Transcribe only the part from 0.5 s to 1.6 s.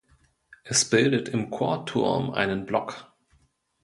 Es bildet im